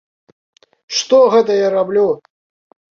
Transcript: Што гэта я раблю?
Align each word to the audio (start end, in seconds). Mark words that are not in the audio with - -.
Што 1.01 1.21
гэта 1.37 1.61
я 1.65 1.71
раблю? 1.77 2.11